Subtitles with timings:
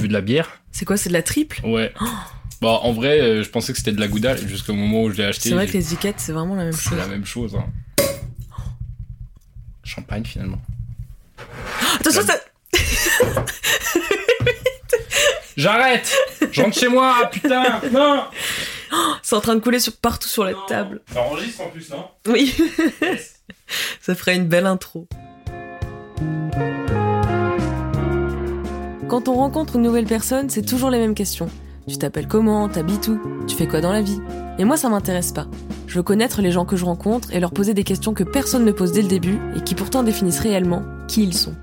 [0.00, 1.92] Tu veux de la bière C'est quoi, c'est de la triple Ouais.
[2.62, 5.18] Bon, en vrai, euh, je pensais que c'était de la Gouda jusqu'au moment où je
[5.18, 5.50] l'ai acheté.
[5.50, 6.98] C'est vrai que les étiquettes, c'est vraiment la même C'est chose.
[6.98, 7.54] la même chose.
[7.54, 7.66] Hein.
[9.84, 10.58] Champagne finalement.
[11.96, 12.40] Attention, ça...
[15.56, 16.16] J'arrête
[16.50, 18.24] Je rentre chez moi, putain Non
[19.22, 19.94] c'est en train de couler sur...
[19.98, 21.02] partout sur la table.
[21.12, 22.56] Ça enregistre en plus, non Oui,
[24.00, 25.06] ça ferait une belle intro.
[29.10, 31.50] Quand on rencontre une nouvelle personne, c'est toujours les mêmes questions.
[31.88, 34.20] Tu t'appelles comment T'habites où Tu fais quoi dans la vie?
[34.56, 35.48] Et moi, ça m'intéresse pas.
[35.88, 38.64] Je veux connaître les gens que je rencontre et leur poser des questions que personne
[38.64, 41.56] ne pose dès le début et qui pourtant définissent réellement qui ils sont.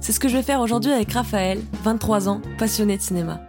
[0.00, 3.40] C'est ce que je vais faire aujourd'hui avec Raphaël, 23 ans, passionné de cinéma.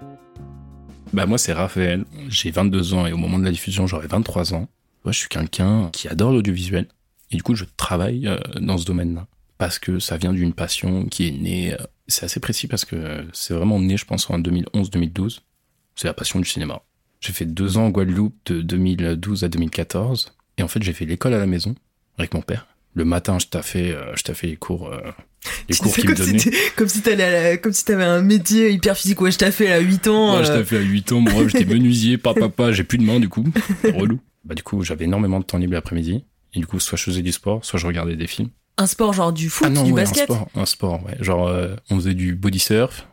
[1.11, 4.53] Bah moi c'est Raphaël, j'ai 22 ans et au moment de la diffusion j'aurai 23
[4.53, 4.67] ans.
[5.05, 6.87] Moi je suis quelqu'un qui adore l'audiovisuel
[7.31, 9.25] et du coup je travaille euh, dans ce domaine-là
[9.57, 13.25] parce que ça vient d'une passion qui est née, euh, c'est assez précis parce que
[13.33, 15.39] c'est vraiment né je pense en 2011-2012,
[15.95, 16.81] c'est la passion du cinéma.
[17.19, 21.05] J'ai fait deux ans en Guadeloupe de 2012 à 2014 et en fait j'ai fait
[21.05, 21.75] l'école à la maison
[22.17, 22.67] avec mon père.
[22.93, 24.99] Le matin je taffais, euh, je taffais les cours, euh,
[25.69, 26.57] les Tu cours qu'il me si donnait.
[26.75, 29.21] comme si t'allais à la- comme si t'avais un métier hyper physique.
[29.21, 30.43] Ouais, je t'ai fait à 8 ans.
[30.43, 33.03] Je euh, t'ai fait à 8 ans, moi, j'étais menuisier, papa, papa, j'ai plus de
[33.03, 33.43] main, du coup.
[33.83, 34.19] Relou.
[34.45, 36.23] Bah, du coup, j'avais énormément de temps libre l'après-midi.
[36.53, 38.49] Et du coup, soit je faisais du sport, soit je regardais des films.
[38.77, 40.29] Un sport genre du foot, ah non, du ouais, basket?
[40.29, 41.17] un sport, un sport, ouais.
[41.19, 43.07] Genre, euh, on faisait du body surf,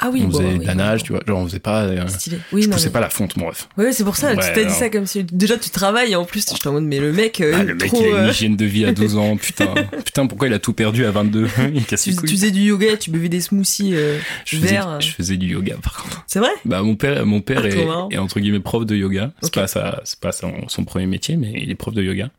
[0.00, 1.06] Ah oui, on bon, faisait oui, de la nage, bon.
[1.06, 1.22] tu vois.
[1.24, 2.38] Genre, on faisait pas, euh, Stylé.
[2.50, 3.68] Oui, je non, poussais mais- pas la fonte, mon ref.
[3.78, 5.22] Ouais, c'est pour ça, tu t'as dit ça comme si.
[5.22, 7.76] Déjà, tu travailles et en plus, j'étais en mode, mais le mec, euh, Ah, le
[7.76, 8.00] mec, trop.
[8.00, 9.72] il a une euh, hygiène de vie à 12 ans, putain.
[10.04, 11.46] Putain, pourquoi il a tout perdu à 22?
[11.74, 13.94] il casse tu, tu faisais du yoga, tu buvais des smoothies
[14.44, 15.00] Je faisais, verts.
[15.00, 16.24] je faisais du yoga, par contre.
[16.26, 16.50] C'est vrai?
[16.64, 19.30] Bah, mon père, mon père Ah, est, entre guillemets prof de yoga.
[19.42, 19.54] C'est Ok.
[19.72, 22.30] pas c'est pas son premier métier, mais il est prof de yoga.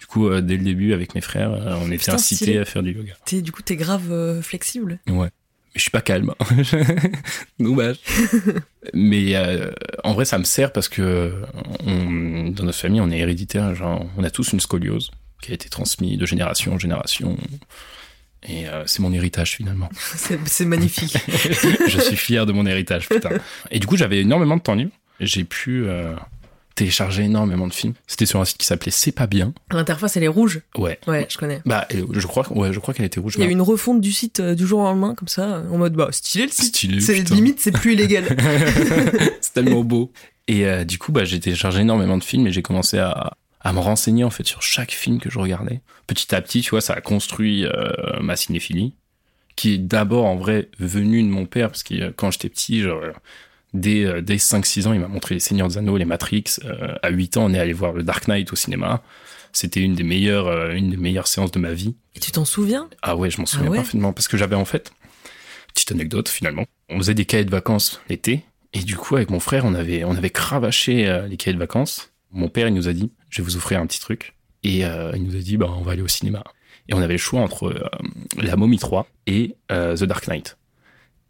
[0.00, 2.58] Du coup, euh, dès le début, avec mes frères, euh, on était incités stylé.
[2.58, 3.12] à faire du yoga.
[3.26, 4.98] T'es- Du coup, t'es grave euh, flexible.
[5.08, 5.28] Ouais.
[5.28, 6.34] Mais je suis pas calme.
[7.60, 7.98] Dommage.
[8.94, 9.36] mais
[10.02, 11.32] en vrai, ça me sert parce que
[11.86, 13.74] on, dans notre famille, on est héréditaire.
[13.76, 15.10] Genre, on a tous une scoliose
[15.42, 17.36] qui a été transmise de génération en génération.
[18.48, 19.90] Et euh, c'est mon héritage finalement.
[20.16, 21.16] C'est c'est magnifique.
[21.86, 23.30] je suis fier de mon héritage, putain.
[23.70, 24.92] Et du coup, j'avais énormément de temps libre.
[25.20, 26.14] J'ai pu euh,
[26.80, 27.92] télécharger énormément de films.
[28.06, 29.52] C'était sur un site qui s'appelait C'est pas bien.
[29.70, 30.62] L'interface, elle est rouge.
[30.78, 30.98] Ouais.
[31.06, 31.60] Ouais, je connais.
[31.66, 33.34] Bah, je crois, ouais, je crois qu'elle était rouge.
[33.36, 35.62] Il y a eu une refonte du site euh, du jour au lendemain, comme ça,
[35.70, 36.76] en mode, bah, stylé le site.
[36.76, 38.24] Stylé, C'est limite, c'est plus illégal.
[39.42, 40.10] c'est tellement beau.
[40.48, 43.72] Et euh, du coup, bah, j'ai téléchargé énormément de films et j'ai commencé à, à
[43.72, 45.82] me renseigner en fait sur chaque film que je regardais.
[46.06, 48.94] Petit à petit, tu vois, ça a construit euh, ma cinéphilie,
[49.54, 52.80] qui est d'abord en vrai venue de mon père, parce que euh, quand j'étais petit,
[52.80, 53.02] genre,
[53.74, 56.44] dès, euh, dès 5-6 ans, il m'a montré les Seigneurs des Anneaux, les Matrix.
[56.64, 59.02] Euh, à 8 ans, on est allé voir le Dark Knight au cinéma.
[59.52, 61.96] C'était une des meilleures, euh, une des meilleures séances de ma vie.
[62.14, 62.88] Et tu t'en souviens?
[63.02, 63.78] Ah ouais, je m'en souviens ouais?
[63.78, 64.92] parfaitement parce que j'avais en fait
[65.74, 66.64] petite anecdote finalement.
[66.88, 70.04] On faisait des cahiers de vacances l'été et du coup avec mon frère on avait
[70.04, 72.12] on avait cravaché euh, les cahiers de vacances.
[72.32, 75.22] Mon père il nous a dit je vais vous offrir un petit truc et il
[75.22, 76.44] nous a dit bah on va aller au cinéma.
[76.88, 77.88] Et on avait le choix entre
[78.36, 80.58] La Momie 3 et The Dark Knight.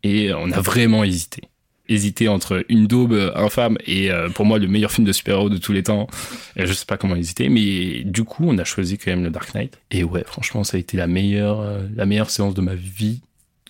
[0.02, 1.49] Et on a vraiment hésité.
[1.90, 5.58] Hésité entre une daube infâme et euh, pour moi le meilleur film de super-héros de
[5.58, 6.06] tous les temps.
[6.54, 9.52] Je sais pas comment hésiter, mais du coup on a choisi quand même le Dark
[9.54, 9.78] Knight.
[9.90, 13.20] Et ouais, franchement ça a été la meilleure, euh, la meilleure séance de ma vie.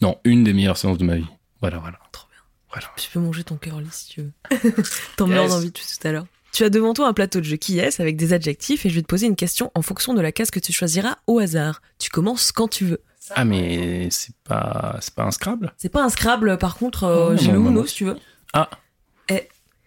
[0.03, 1.27] Non, une des meilleures séances de ma vie.
[1.63, 1.99] Voilà, voilà.
[2.13, 2.43] Trop bien.
[2.71, 2.87] Voilà.
[2.97, 4.83] Tu peux manger ton cœur si tu veux.
[5.17, 6.27] T'en meurs depuis tout à l'heure.
[6.53, 8.97] Tu as devant toi un plateau de jeu qui est avec des adjectifs et je
[8.97, 11.81] vais te poser une question en fonction de la case que tu choisiras au hasard.
[11.99, 13.01] Tu commences quand tu veux.
[13.35, 15.73] Ah mais c'est pas, c'est pas un Scrabble?
[15.77, 18.17] C'est pas un Scrabble, par contre, euh, j'ai le Uno si tu veux.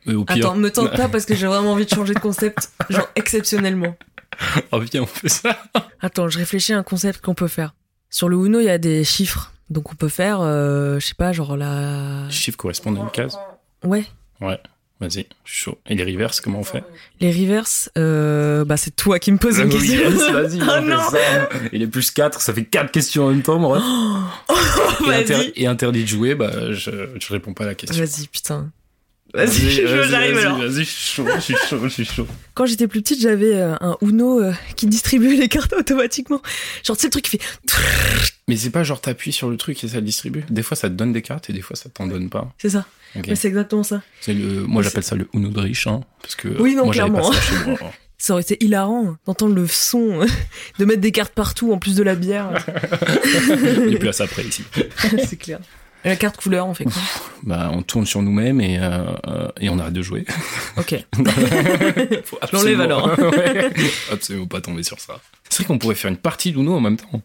[0.06, 0.46] Mais au pire.
[0.46, 3.96] Attends, me tente pas parce que j'ai vraiment envie de changer de concept, genre exceptionnellement.
[4.72, 5.58] oh viens, on fait ça.
[6.02, 7.74] Attends, je réfléchis à un concept qu'on peut faire.
[8.10, 9.52] Sur le Uno, il y a des chiffres.
[9.70, 12.26] Donc on peut faire, euh, je sais pas, genre la...
[12.26, 13.38] Les chiffres correspondent à une case.
[13.84, 14.06] Ouais.
[14.42, 14.60] Ouais.
[15.04, 15.78] Vas-y, je suis chaud.
[15.88, 16.84] Et les reverses, comment on fait
[17.20, 19.96] Les reverse, euh, bah c'est toi qui me poses une question.
[20.00, 21.10] yes, vas-y, Oh on fait non.
[21.12, 21.50] ça.
[21.74, 23.84] Il est plus 4, ça fait 4 questions en même temps, mon ref.
[25.08, 28.04] et, inter- et interdit de jouer, bah je, je réponds pas à la question.
[28.04, 28.72] Vas-y, putain.
[29.34, 30.58] Vas-y, je- vas-y, j'arrive vas-y, alors.
[30.60, 32.28] Vas-y, je suis chaud, je suis chaud, je suis chaud.
[32.54, 36.40] Quand j'étais plus petite, j'avais euh, un Uno euh, qui distribuait les cartes automatiquement.
[36.86, 37.42] Genre, tu sais, le truc qui fait.
[38.48, 40.44] Mais c'est pas genre t'appuies sur le truc et ça le distribue.
[40.50, 42.54] Des fois ça te donne des cartes et des fois ça t'en donne pas.
[42.60, 42.86] C'est ça.
[43.36, 44.02] C'est exactement ça.
[44.28, 46.92] Le, moi j'appelle ça le Uno de riche, hein, parce que Oui, non, moi pas
[46.94, 47.32] clairement.
[47.32, 47.78] ça chez moi.
[48.20, 50.26] Ça aurait été hilarant d'entendre le son, euh,
[50.80, 52.52] de mettre des cartes partout en plus de la bière.
[54.08, 54.64] À ça après ici.
[55.28, 55.60] c'est clair.
[56.06, 56.94] Et la carte couleur, on fait quoi?
[57.44, 59.04] Bah on tourne sur nous-mêmes et, euh,
[59.60, 60.26] et on arrête de jouer.
[60.78, 60.96] Ok.
[61.18, 63.20] Je l'enlève absolument- alors.
[63.20, 63.70] Ouais.
[64.12, 65.20] absolument pas tomber sur ça.
[65.50, 67.22] C'est vrai qu'on pourrait faire une partie d'Uno en même temps.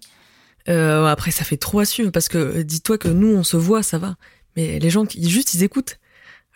[0.68, 3.82] Euh, après, ça fait trop à suivre parce que dis-toi que nous, on se voit,
[3.82, 4.16] ça va.
[4.58, 6.00] Mais les gens, qui, juste, ils écoutent.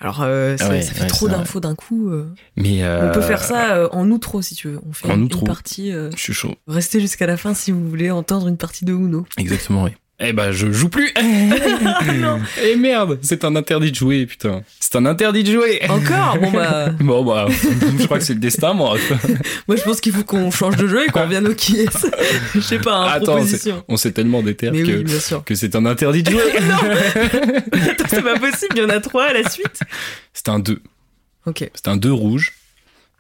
[0.01, 2.11] Alors, euh, ça, ouais, ça fait ouais, trop d'infos d'un coup.
[2.11, 2.27] euh.
[2.57, 4.81] Mais euh, On peut faire ça euh, en outro si tu veux.
[4.85, 5.47] On fait en une, outro.
[5.47, 5.93] partie.
[5.93, 6.57] Je suis chaud.
[6.67, 9.25] Restez jusqu'à la fin si vous voulez entendre une partie de Uno.
[9.39, 9.93] Exactement, oui.
[10.21, 11.13] Eh ben, je joue plus.
[12.21, 12.41] non.
[12.63, 14.63] Eh merde, c'est un interdit de jouer, putain.
[14.79, 15.81] C'est un interdit de jouer.
[15.89, 17.47] Encore Bon bah, Bon bah,
[17.99, 18.97] je crois que c'est le destin, moi.
[19.69, 22.07] moi je pense qu'il faut qu'on change de jeu et qu'on revienne au qui est.
[22.55, 23.85] Je sais pas, hein, Attends, proposition.
[23.89, 26.53] On s'est tellement déter Mais que, oui, c'est un interdit de jouer.
[26.53, 29.81] Attends, c'est pas possible, il y en a trois à la suite.
[30.33, 30.81] c'est un 2.
[31.47, 32.53] Ok, C'est un 2 rouge.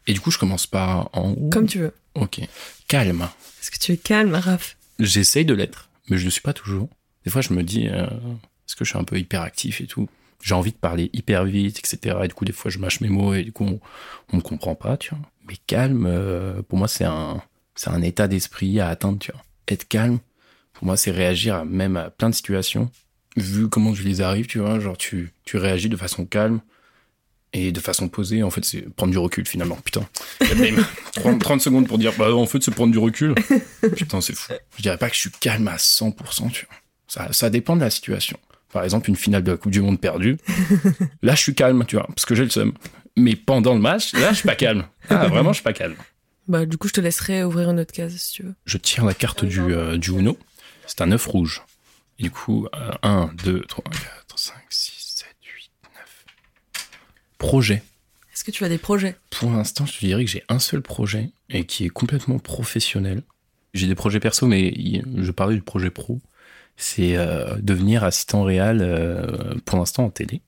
[0.07, 1.49] Et du coup, je commence par en haut.
[1.51, 1.93] comme tu veux.
[2.15, 2.41] Ok.
[2.87, 3.29] Calme.
[3.61, 4.77] Est-ce que tu es calme, Raph?
[4.99, 6.89] J'essaye de l'être, mais je le suis pas toujours.
[7.25, 10.09] Des fois, je me dis, euh, est-ce que je suis un peu hyperactif et tout?
[10.43, 12.17] J'ai envie de parler hyper vite, etc.
[12.25, 13.81] Et du coup, des fois, je mâche mes mots et du coup, on,
[14.33, 15.25] on me comprend pas, tu vois.
[15.49, 17.43] Mais calme, euh, pour moi, c'est un,
[17.75, 19.43] c'est un état d'esprit à atteindre, tu vois.
[19.69, 20.19] Être calme,
[20.73, 22.91] pour moi, c'est réagir même à plein de situations.
[23.37, 26.61] Vu comment je les arrive, tu vois, genre, tu, tu réagis de façon calme
[27.53, 28.43] et de façon posée.
[28.43, 29.77] En fait, c'est prendre du recul, finalement.
[29.85, 30.07] Putain.
[30.57, 30.85] Même
[31.15, 33.35] 30, 30 secondes pour dire, bah, en fait, c'est prendre du recul.
[33.97, 34.53] Putain, c'est fou.
[34.77, 36.77] Je dirais pas que je suis calme à 100%, tu vois.
[37.09, 38.39] Ça, ça dépend de la situation.
[38.73, 40.39] Par exemple, une finale de la Coupe du Monde perdue.
[41.23, 42.73] Là, je suis calme, tu vois, parce que j'ai le seum.
[43.17, 44.87] Mais pendant le match, là, je suis pas calme.
[45.11, 45.97] Ah, vraiment, je suis pas calme.
[46.49, 48.55] Bah, du coup, je te laisserai ouvrir une autre case si tu veux.
[48.65, 50.39] Je tire la carte du, euh, du Uno.
[50.87, 51.61] C'est un œuf rouge.
[52.19, 55.02] Et du coup, euh, 1, 2, 3, 4, 5, 6, 7, 8, 9.
[57.43, 57.83] Projet.
[58.33, 59.17] Est-ce que tu as des projets?
[59.31, 63.23] Pour l'instant, je te dirais que j'ai un seul projet et qui est complètement professionnel.
[63.75, 64.73] J'ai des projets perso, mais
[65.17, 66.21] je parlais du projet pro.
[66.77, 70.41] C'est euh, devenir assistant réel euh, pour l'instant en télé.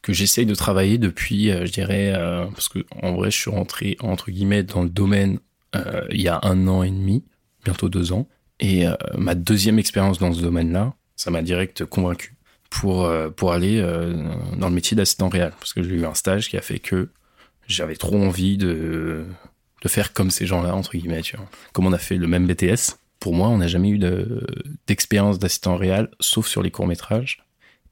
[0.00, 2.12] Que j'essaye de travailler depuis, euh, je dirais,
[2.54, 5.40] parce que en vrai, je suis rentré entre guillemets dans le domaine
[6.10, 7.24] il y a un an et demi,
[7.64, 8.28] bientôt deux ans.
[8.60, 8.84] Et
[9.18, 12.36] ma deuxième expérience dans ce domaine-là, ça m'a direct convaincu
[12.80, 14.14] pour, euh, pour aller euh,
[14.56, 15.52] dans le métier d'assistant réel.
[15.58, 17.08] Parce que j'ai eu un stage qui a fait que
[17.66, 19.24] j'avais trop envie de,
[19.82, 21.46] de faire comme ces gens-là, entre guillemets, tu vois.
[21.72, 22.96] Comme on a fait le même BTS.
[23.20, 24.44] Pour moi, on n'a jamais eu de-
[24.86, 27.44] d'expérience d'assistant réel, sauf sur les courts-métrages.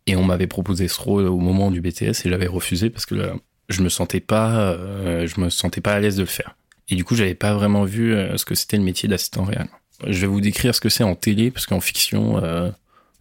[0.06, 3.32] Et on m'avait proposé ce rôle au moment du BTS et j'avais refusé parce que
[3.68, 6.56] je me sentais pas, euh, je me sentais pas à l'aise de le faire.
[6.88, 9.68] Et du coup, j'avais pas vraiment vu euh, ce que c'était le métier d'assistant réel.
[10.06, 12.70] Je vais vous décrire ce que c'est en télé parce qu'en fiction, euh,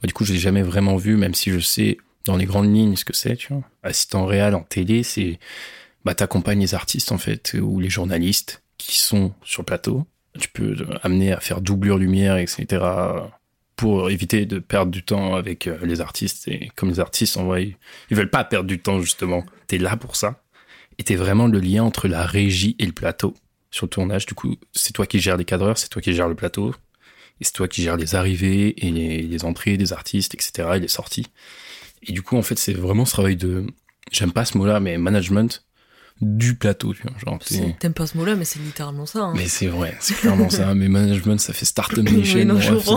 [0.07, 2.95] du coup, je l'ai jamais vraiment vu, même si je sais dans les grandes lignes
[2.95, 3.63] ce que c'est, tu vois.
[3.83, 5.39] Assistant réel en télé, c'est
[6.05, 10.05] bah, t'accompagnes les artistes, en fait, ou les journalistes qui sont sur le plateau.
[10.39, 12.85] Tu peux amener à faire doublure lumière, etc.,
[13.75, 16.49] pour éviter de perdre du temps avec euh, les artistes.
[16.49, 17.77] Et comme les artistes, en vrai,
[18.09, 19.45] ils veulent pas perdre du temps, justement.
[19.67, 20.43] T'es là pour ça.
[20.97, 23.35] Et t'es vraiment le lien entre la régie et le plateau
[23.71, 24.25] sur le tournage.
[24.25, 26.75] Du coup, c'est toi qui gères les cadreurs, c'est toi qui gères le plateau.
[27.41, 30.79] Et c'est toi qui gères les arrivées et les, les entrées des artistes, etc., et
[30.79, 31.27] les sorties.
[32.03, 33.65] Et du coup, en fait, c'est vraiment ce travail de,
[34.11, 35.63] j'aime pas ce mot-là, mais management
[36.21, 37.13] du plateau, tu vois.
[37.17, 37.39] Genre,
[37.79, 39.19] T'aimes pas ce mot-là, mais c'est littéralement ça.
[39.23, 39.33] hein.
[39.37, 40.75] mais c'est vrai, c'est clairement ça.
[40.75, 42.43] Mais management, ça fait Startup Nation.
[42.43, 42.87] Non, bref,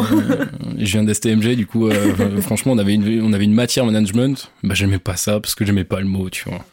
[0.76, 4.50] je viens d'STMG, du coup, euh, franchement, on avait, une, on avait une matière management.
[4.64, 6.64] Bah, j'aimais pas ça parce que j'aimais pas le mot, tu vois.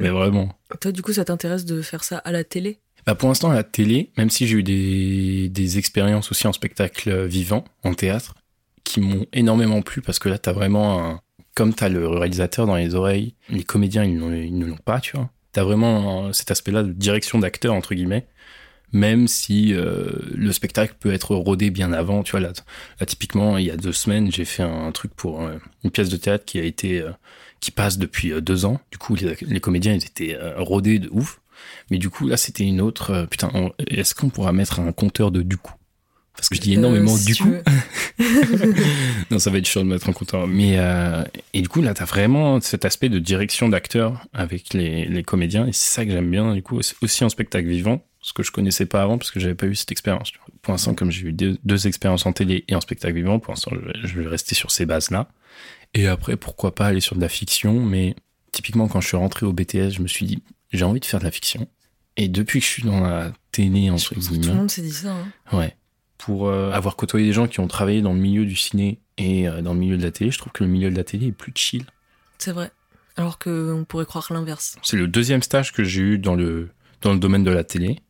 [0.00, 0.52] Mais vraiment.
[0.80, 2.80] Toi, du coup, ça t'intéresse de faire ça à la télé?
[3.06, 7.24] Bah, pour l'instant, la télé, même si j'ai eu des, des expériences aussi en spectacle
[7.26, 8.34] vivant, en théâtre,
[8.82, 11.20] qui m'ont énormément plu parce que là, t'as vraiment un,
[11.54, 15.30] comme t'as le réalisateur dans les oreilles, les comédiens, ils, ne l'ont pas, tu vois.
[15.52, 18.26] T'as vraiment euh, cet aspect-là de direction d'acteur, entre guillemets,
[18.92, 22.40] même si euh, le spectacle peut être rodé bien avant, tu vois.
[22.40, 22.52] Là,
[23.06, 26.16] typiquement, il y a deux semaines, j'ai fait un truc pour euh, une pièce de
[26.16, 27.12] théâtre qui a été, euh,
[27.60, 28.80] qui passe depuis euh, deux ans.
[28.90, 31.40] Du coup, les, les comédiens, ils étaient euh, rodés de ouf.
[31.90, 33.10] Mais du coup, là, c'était une autre.
[33.10, 35.72] euh, putain, on- est-ce qu'on pourra mettre un compteur de du coup
[36.36, 37.52] Parce que je dis énormément Euh, si du coup.
[39.30, 40.46] non, ça va être chiant de mettre un compteur.
[40.46, 45.06] Mais euh, et du coup, là, t'as vraiment cet aspect de direction d'acteur avec les,
[45.06, 45.66] les comédiens.
[45.66, 48.50] Et c'est ça que j'aime bien, du coup, aussi- en spectacle vivant, ce que je
[48.52, 50.32] connaissais pas avant parce que j'avais pas eu cette expérience.
[50.62, 53.52] Pour l'instant, comme j'ai eu deux, deux expériences en télé et en spectacle vivant, pour
[53.52, 55.28] l'instant, je je vais rester sur ces bases-là.
[55.94, 57.80] Et après, pourquoi pas aller sur de la fiction.
[57.80, 58.14] Mais
[58.52, 60.42] typiquement, quand je suis rentré au BTS, je me suis dit,
[60.72, 61.68] j'ai envie de faire de la fiction.
[62.16, 64.82] Et depuis que je suis dans la télé, entre que tout le guillemets, monde s'est
[64.82, 65.12] dit ça.
[65.12, 65.56] hein.
[65.56, 65.76] Ouais.
[66.18, 69.46] Pour euh, avoir côtoyé des gens qui ont travaillé dans le milieu du ciné et
[69.48, 71.26] euh, dans le milieu de la télé, je trouve que le milieu de la télé
[71.26, 71.84] est plus chill.
[72.38, 72.70] C'est vrai.
[73.16, 74.76] Alors qu'on pourrait croire l'inverse.
[74.82, 76.70] C'est le deuxième stage que j'ai eu dans le,
[77.02, 78.00] dans le domaine de la télé.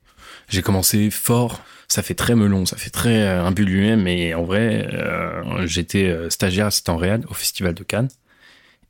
[0.48, 4.34] J'ai commencé fort, ça fait très melon, ça fait très euh, un but lui-même, mais
[4.34, 8.08] en vrai, euh, j'étais stagiaire assistant réel au Festival de Cannes.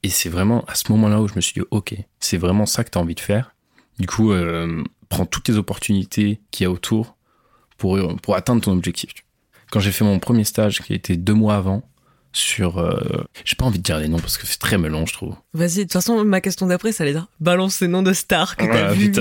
[0.03, 2.85] Et c'est vraiment à ce moment-là où je me suis dit, ok, c'est vraiment ça
[2.85, 3.55] que tu as envie de faire.
[3.99, 7.17] Du coup, euh, prends toutes les opportunités qu'il y a autour
[7.79, 9.11] pour, pour atteindre ton objectif.
[9.71, 11.83] Quand j'ai fait mon premier stage, qui était deux mois avant,
[12.33, 12.79] sur.
[12.79, 15.35] euh, J'ai pas envie de dire les noms parce que c'est très melon, je trouve.
[15.55, 18.57] Vas-y, de toute façon, ma question d'après, ça allait dire balance ces noms de stars
[18.57, 19.13] que t'as vu.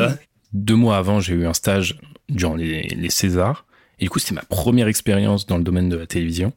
[0.54, 1.98] Deux mois avant, j'ai eu un stage
[2.30, 3.66] durant les, les Césars.
[4.00, 6.52] Et du coup, c'était ma première expérience dans le domaine de la télévision.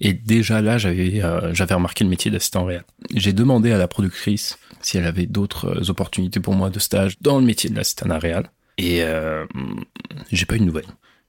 [0.00, 2.84] Et déjà là, j'avais euh, j'avais remarqué le métier d'assistant réel.
[3.14, 7.16] J'ai demandé à la productrice si elle avait d'autres euh, opportunités pour moi de stage
[7.20, 8.50] dans le métier de l'assistant réel.
[8.78, 9.44] Et euh,
[10.30, 10.86] j'ai pas eu de nouvelles.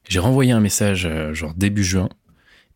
[0.08, 2.10] J'ai renvoyé un message euh, genre début juin.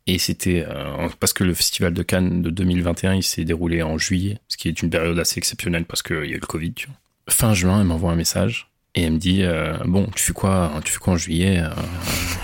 [0.07, 3.99] Et c'était euh, parce que le festival de Cannes de 2021, il s'est déroulé en
[3.99, 6.73] juillet, ce qui est une période assez exceptionnelle parce qu'il y a eu le Covid.
[6.73, 6.95] Tu vois.
[7.29, 10.71] Fin juin, elle m'envoie un message et elle me dit euh, bon, tu fais quoi
[10.83, 11.69] Tu fais quoi en juillet euh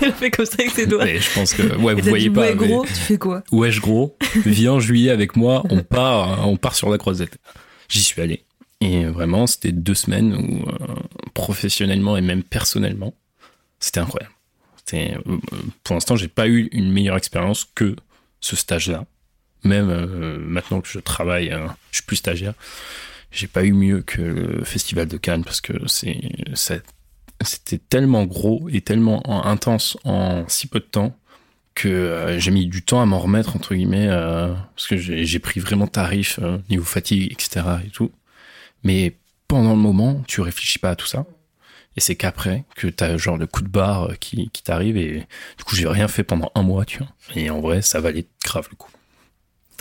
[0.00, 1.04] Elle fait comme ça avec ses doigts.
[1.04, 2.42] Mais je pense que ouais, vous voyez dit, pas.
[2.42, 3.42] ouais, mais- gros, tu fais quoi?
[3.50, 4.16] Wesh gros,
[4.46, 7.38] viens en juillet avec moi, on part, on part sur la croisette.
[7.88, 8.44] J'y suis allé.
[8.80, 10.94] Et vraiment, c'était deux semaines où, euh,
[11.34, 13.14] professionnellement et même personnellement,
[13.80, 14.34] c'était incroyable.
[14.94, 15.18] Euh,
[15.82, 17.96] pour l'instant, j'ai pas eu une meilleure expérience que
[18.40, 19.04] ce stage-là.
[19.64, 21.50] Même euh, maintenant que je travaille,
[21.90, 22.54] je suis plus stagiaire,
[23.32, 28.80] j'ai pas eu mieux que le festival de Cannes parce que c'était tellement gros et
[28.80, 31.16] tellement en- intense en si peu de temps
[31.78, 35.38] que euh, j'ai mis du temps à m'en remettre entre guillemets euh, parce que j'ai
[35.38, 38.10] pris vraiment tarif euh, niveau fatigue etc et tout.
[38.82, 39.14] Mais
[39.46, 41.24] pendant le moment tu réfléchis pas à tout ça.
[41.96, 45.24] Et c'est qu'après que t'as genre le coup de barre qui, qui t'arrive et
[45.56, 47.08] du coup j'ai rien fait pendant un mois tu vois.
[47.36, 48.90] Et en vrai ça valait grave le coup.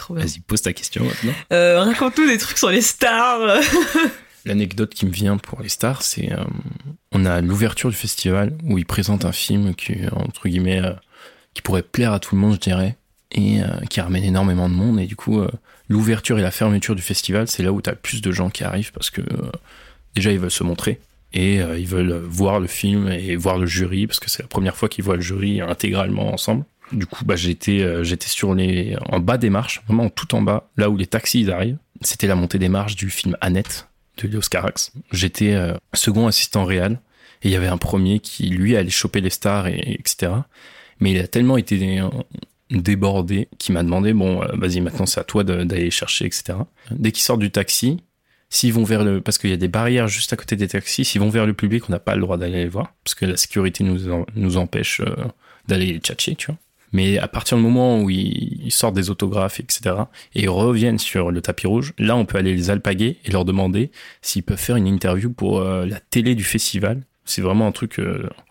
[0.10, 1.34] Vas-y pose ta question maintenant.
[1.84, 3.60] Raconte-nous des trucs sur les stars.
[4.46, 6.30] L'anecdote qui me vient pour les stars, c'est
[7.12, 10.82] on a l'ouverture du festival où ils présentent un film qui entre guillemets
[11.58, 12.96] qui pourrait plaire à tout le monde, je dirais,
[13.32, 15.00] et euh, qui ramène énormément de monde.
[15.00, 15.50] Et du coup, euh,
[15.90, 18.64] l'ouverture et la fermeture du festival, c'est là où t'as le plus de gens qui
[18.64, 19.52] arrivent parce que euh,
[20.14, 21.00] déjà ils veulent se montrer
[21.34, 24.78] et ils veulent voir le film et voir le jury parce que c'est la première
[24.78, 26.64] fois qu'ils voient le jury intégralement ensemble.
[26.92, 30.70] Du coup, bah, j'étais j'étais sur les en bas des marches, vraiment tout en bas,
[30.78, 31.78] là où les taxis ils arrivent.
[32.02, 33.88] C'était la montée des marches du film Annette
[34.18, 34.94] de Léos Carax.
[35.12, 35.58] J'étais
[35.94, 37.00] second assistant réel
[37.44, 40.32] et il y avait un premier qui lui allait choper les stars et etc.
[41.00, 42.10] Mais il a tellement été euh,
[42.72, 46.60] débordé qu'il m'a demandé bon euh, vas-y maintenant c'est à toi d'aller chercher etc.
[46.92, 47.98] Dès qu'ils sortent du taxi,
[48.50, 51.06] s'ils vont vers le parce qu'il y a des barrières juste à côté des taxis,
[51.06, 53.26] s'ils vont vers le public on n'a pas le droit d'aller les voir parce que
[53.26, 55.16] la sécurité nous empêche euh,
[55.68, 56.58] d'aller les tchatcher tu vois.
[56.94, 59.94] Mais à partir du moment où ils, sortent des autographes, etc.,
[60.34, 63.92] et reviennent sur le tapis rouge, là, on peut aller les alpaguer et leur demander
[64.22, 67.02] s'ils peuvent faire une interview pour la télé du festival.
[67.26, 68.00] C'est vraiment un truc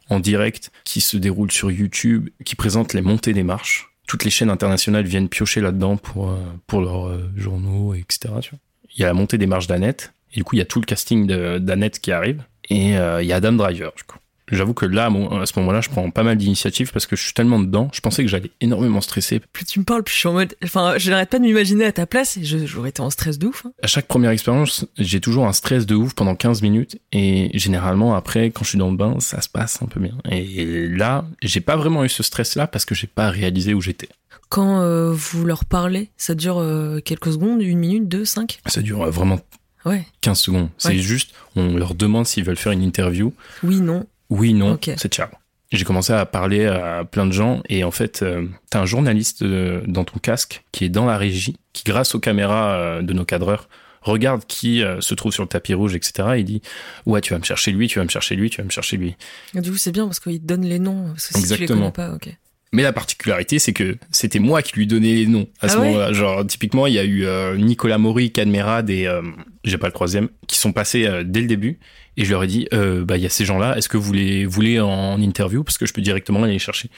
[0.08, 3.90] en direct qui se déroule sur YouTube, qui présente les montées des marches.
[4.06, 8.34] Toutes les chaînes internationales viennent piocher là-dedans pour, euh, pour leurs euh, journaux, etc.
[8.40, 8.54] tu.
[8.94, 10.80] Il y a la montée des marches d'Annette, et du coup, il y a tout
[10.80, 14.18] le casting d'Annette qui arrive, et euh, il y a Adam Driver, du coup.
[14.52, 17.32] J'avoue que là, à ce moment-là, je prends pas mal d'initiatives parce que je suis
[17.32, 17.90] tellement dedans.
[17.92, 19.40] Je pensais que j'allais énormément stresser.
[19.52, 20.54] Plus tu me parles, plus je suis en mode.
[20.62, 23.38] Enfin, je n'arrête pas de m'imaginer à ta place et je- j'aurais été en stress
[23.38, 23.66] de ouf.
[23.66, 23.72] hein.
[23.82, 28.14] À chaque première expérience, j'ai toujours un stress de ouf pendant 15 minutes et généralement
[28.14, 30.14] après, quand je suis dans le bain, ça se passe un peu bien.
[30.30, 34.08] Et là, j'ai pas vraiment eu ce stress-là parce que j'ai pas réalisé où j'étais.
[34.48, 38.60] Quand euh, vous leur parlez, ça dure euh, quelques secondes, une minute, deux, cinq?
[38.66, 39.40] Ça dure euh, vraiment
[39.84, 40.04] Ouais.
[40.20, 40.68] 15 secondes.
[40.78, 40.98] C'est Ouais.
[40.98, 43.32] juste, on leur demande s'ils veulent faire une interview.
[43.64, 44.04] Oui, non.
[44.30, 45.28] Oui, non, c'est ciao.
[45.72, 49.42] J'ai commencé à parler à plein de gens et en fait, euh, t'as un journaliste
[49.42, 53.12] euh, dans ton casque qui est dans la régie, qui grâce aux caméras euh, de
[53.12, 53.68] nos cadreurs
[54.10, 56.28] regarde qui euh, se trouve sur le tapis rouge, etc.
[56.36, 56.62] Et il dit
[57.04, 58.96] ouais, tu vas me chercher lui, tu vas me chercher lui, tu vas me chercher
[58.96, 59.16] lui.
[59.54, 61.08] Et du coup, c'est bien parce qu'ils te donnent les noms.
[61.08, 62.28] Parce que si tu les connais pas, ok.
[62.72, 65.80] Mais la particularité, c'est que c'était moi qui lui donnais les noms à ce Ah
[65.80, 66.12] ouais moment-là.
[66.12, 69.22] Genre, typiquement, il y a eu euh, Nicolas Maury, Cadmerade et euh,
[69.64, 71.78] j'ai pas le troisième, qui sont passés euh, dès le début.
[72.16, 74.12] Et je leur ai dit, euh, bah, il y a ces gens-là, est-ce que vous
[74.12, 75.62] les voulez en interview?
[75.64, 76.88] Parce que je peux directement aller les chercher.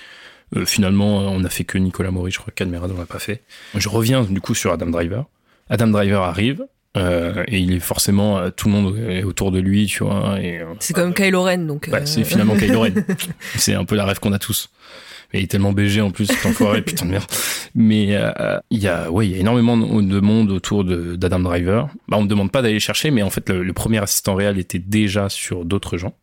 [0.57, 3.07] Euh, finalement, euh, on a fait que Nicolas Maury, je crois que Cadmerade, on l'a
[3.07, 3.43] pas fait.
[3.75, 5.25] Je reviens du coup sur Adam Driver.
[5.71, 6.65] Adam Driver arrive.
[6.97, 10.39] euh, et il est forcément euh, tout le monde est autour de lui, tu vois.
[10.41, 11.89] Et, euh, C'est comme Kylo Ren, donc.
[11.93, 12.93] Ouais, euh, c'est finalement Kylo Ren.
[13.57, 14.71] c'est un peu la rêve qu'on a tous.
[15.33, 17.25] Mais il est tellement BG en plus, cet enfoiré, putain de merde.
[17.75, 21.41] Mais euh, il y a, ouais, il y a énormément de monde autour de- d'Adam
[21.41, 21.89] Driver.
[22.09, 24.59] Bah, on me demande pas d'aller chercher, mais en fait, le, le premier assistant réel
[24.59, 26.15] était déjà sur d'autres gens.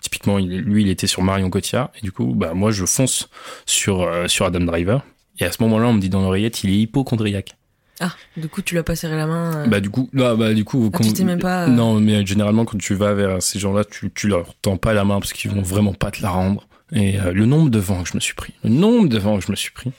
[0.00, 1.90] Typiquement, il- lui, il était sur Marion Cotillard.
[1.96, 3.28] Et du coup, bah, moi, je fonce
[3.66, 5.04] sur, euh, sur Adam Driver.
[5.38, 7.54] Et à ce moment-là, on me dit dans l'oreillette, il est hypochondriaque.
[8.00, 9.54] Ah, du coup, tu l'as pas serré la main.
[9.58, 9.66] euh.
[9.68, 12.26] Bah, du coup, bah, bah, du coup, Ah, tu t'es même pas, euh, non, mais
[12.26, 15.32] généralement, quand tu vas vers ces gens-là, tu, tu leur tends pas la main parce
[15.32, 16.66] qu'ils vont vraiment pas te la rendre.
[16.94, 19.38] Et euh, le nombre de vents que je me suis pris, le nombre de vents
[19.38, 19.92] que je me suis pris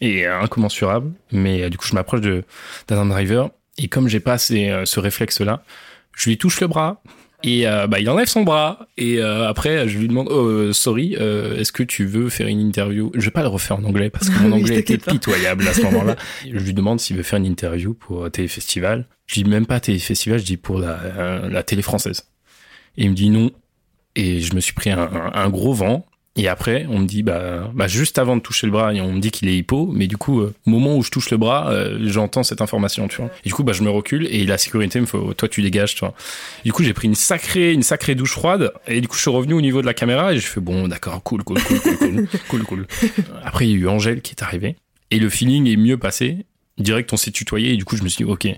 [0.00, 1.12] est euh, incommensurable.
[1.32, 2.44] Mais euh, du coup, je m'approche de
[2.86, 5.62] d'Adam Driver et comme j'ai pas ces, euh, ce réflexe-là,
[6.16, 7.02] je lui touche le bras
[7.42, 8.86] Et euh, bah, il enlève son bras.
[8.96, 12.60] Et euh, après, je lui demande, oh, sorry, euh, est-ce que tu veux faire une
[12.60, 13.10] interview?
[13.14, 15.10] Je vais pas le refaire en anglais parce que mon anglais était pas.
[15.10, 16.16] pitoyable à ce moment-là.
[16.44, 19.06] je lui demande s'il veut faire une interview pour Téléfestival.
[19.26, 22.28] Je dis même pas Téléfestival, je dis pour la, la télé française.
[22.96, 23.50] Et il me dit non.
[24.14, 26.06] Et je me suis pris un, un- un gros vent.
[26.36, 29.20] Et après, on me dit, bah, bah juste avant de toucher le bras, on me
[29.20, 31.98] dit qu'il est hypo, mais du coup, euh, moment où je touche le bras, euh,
[32.02, 33.30] j'entends cette information, tu vois.
[33.44, 35.62] Et du coup, bah, je me recule et la sécurité me fait, oh, toi, tu
[35.62, 36.14] dégages, tu vois.
[36.64, 39.30] Du coup, j'ai pris une sacrée, une sacrée douche froide et du coup, je suis
[39.30, 41.96] revenu au niveau de la caméra et j'ai fait, bon, d'accord, cool, cool, cool, cool,
[41.96, 42.86] cool, cool, cool.
[43.42, 44.76] Après, il y a eu Angèle qui est arrivée
[45.10, 46.44] et le feeling est mieux passé.
[46.76, 48.48] Direct, on s'est tutoyé et du coup, je me suis dit, ok.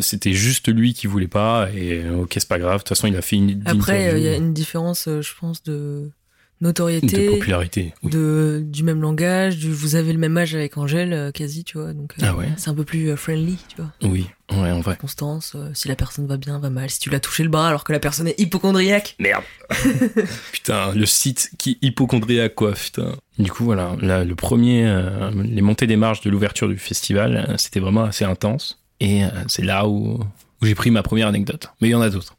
[0.00, 3.16] C'était juste lui qui voulait pas et ok c'est pas grave de toute façon il
[3.16, 6.10] a fait une Après, euh, il y a une différence, euh, je pense, de
[6.60, 8.10] de notoriété, popularité oui.
[8.10, 11.78] de, du même langage, du, vous avez le même âge avec Angèle, euh, quasi, tu
[11.78, 11.92] vois.
[11.92, 13.92] Donc, euh, Ah ouais c'est un peu plus euh, friendly, tu vois.
[14.02, 17.10] oui ouais en vrai Constance, euh, si la personne va bien, va mal, si tu
[17.10, 19.14] l'as touché le bras alors que la personne est hypochondriaque.
[19.18, 19.44] Merde.
[20.52, 23.14] putain, le site qui hypochondriaque quoi, putain.
[23.38, 27.46] Du coup voilà, là, le premier, euh, les montées des marches de l'ouverture du festival,
[27.48, 28.82] euh, c'était vraiment assez intense.
[29.00, 30.18] Et euh, c'est là où,
[30.60, 31.70] où j'ai pris ma première anecdote.
[31.80, 32.36] Mais il y en a d'autres.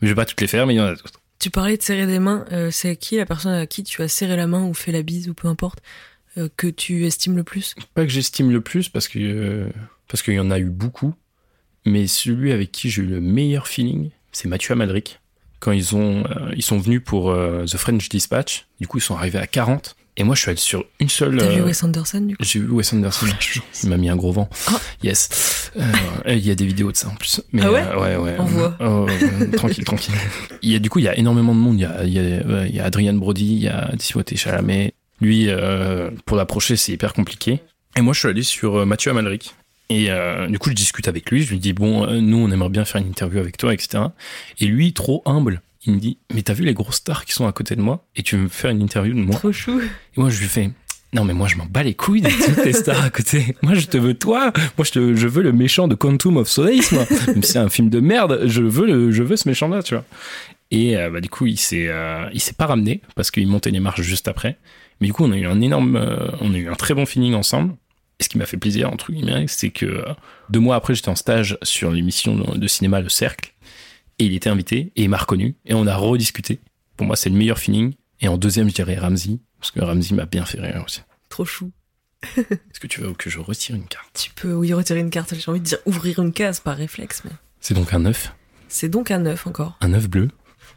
[0.00, 1.20] Mais je vais pas toutes les faire, mais il y en a d'autres.
[1.38, 4.08] Tu parlais de serrer des mains, euh, c'est qui la personne à qui tu as
[4.08, 5.80] serré la main ou fait la bise ou peu importe,
[6.38, 7.74] euh, que tu estimes le plus?
[7.94, 9.68] Pas que j'estime le plus parce que euh,
[10.24, 11.14] qu'il y en a eu beaucoup,
[11.84, 15.20] mais celui avec qui j'ai eu le meilleur feeling, c'est Mathieu Amalric.
[15.60, 16.24] Quand ils ont
[16.54, 20.24] ils sont venus pour The French Dispatch, du coup ils sont arrivés à 40 et
[20.24, 22.44] moi je suis allé sur une seule T'as vu euh, Wes Anderson du coup?
[22.44, 23.26] J'ai vu Wes Anderson.
[23.82, 24.48] Il m'a mis un gros vent.
[24.68, 24.80] Ah.
[25.02, 25.70] Yes.
[25.76, 25.82] Euh,
[26.28, 27.40] Il y a des vidéos de ça en plus.
[27.52, 28.38] Mais, Ah ouais euh, Ouais, ouais.
[28.38, 28.76] Envoie.
[28.80, 30.14] Oh, euh, tranquille, tranquille.
[30.62, 31.76] Il y a du coup, il y a énormément de monde.
[31.78, 34.36] Il y a, il y a, il y a Adrien Brody, il y a Timothée
[34.36, 34.94] Chalamet.
[35.20, 35.48] Lui,
[36.24, 37.60] pour l'approcher, c'est hyper compliqué.
[37.96, 39.54] Et moi, je suis allé sur Mathieu Amalric.
[39.88, 41.42] Et euh, du coup, je discute avec lui.
[41.42, 44.04] Je lui dis bon, euh, nous, on aimerait bien faire une interview avec toi, etc.
[44.60, 47.46] Et lui, trop humble, il me dit mais t'as vu les grosses stars qui sont
[47.46, 49.80] à côté de moi et tu veux me faire une interview de moi Trop chou.
[49.80, 50.70] et moi, je lui fais,
[51.12, 53.56] non, mais moi, je m'en bats les couilles de toutes tes stars à côté.
[53.62, 54.52] Moi, je te veux toi.
[54.76, 57.06] Moi, je, te, je veux le méchant de Quantum of Solace, moi.
[57.28, 59.94] Même si c'est un film de merde, je veux, le, je veux ce méchant-là, tu
[59.94, 60.04] vois.
[60.70, 63.70] Et euh, bah, du coup, il s'est, euh, il s'est pas ramené parce qu'il montait
[63.70, 64.58] les marches juste après.
[65.00, 67.06] Mais du coup, on a eu un énorme, euh, on a eu un très bon
[67.06, 67.74] feeling ensemble.
[68.18, 70.04] Et ce qui m'a fait plaisir, entre guillemets, c'est que
[70.50, 73.52] deux mois après, j'étais en stage sur l'émission de cinéma Le Cercle.
[74.18, 75.56] Et il était invité et il m'a reconnu.
[75.64, 76.60] Et on a rediscuté.
[76.96, 77.94] Pour moi, c'est le meilleur feeling.
[78.20, 79.38] Et en deuxième, je dirais Ramsey.
[79.60, 81.00] Parce que Ramsey m'a bien fait rire aussi.
[81.28, 81.70] Trop chou.
[82.36, 84.08] Est-ce que tu veux que je retire une carte?
[84.14, 85.34] Tu peux, oui, retirer une carte.
[85.34, 88.32] J'ai envie de dire ouvrir une case par réflexe, mais C'est donc un œuf.
[88.68, 89.76] c'est donc un neuf encore.
[89.82, 90.30] Un œuf bleu.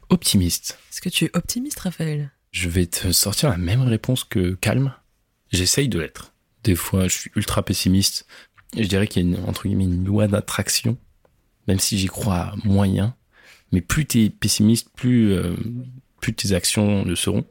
[0.09, 0.77] Optimiste.
[0.91, 2.31] Est-ce que tu es optimiste, Raphaël?
[2.51, 4.93] Je vais te sortir la même réponse que calme.
[5.51, 6.33] J'essaye de l'être.
[6.63, 8.25] Des fois, je suis ultra pessimiste.
[8.75, 10.97] Je dirais qu'il y a une, entre guillemets une loi d'attraction,
[11.67, 13.15] même si j'y crois moyen.
[13.71, 15.55] Mais plus t'es pessimiste, plus, euh,
[16.21, 17.45] plus tes actions le seront.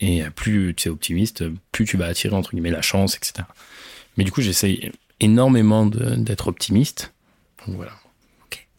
[0.00, 3.44] Et plus tu es optimiste, plus tu vas attirer entre guillemets la chance, etc.
[4.16, 7.12] Mais du coup, j'essaye énormément d'être optimiste.
[7.66, 7.92] Donc voilà.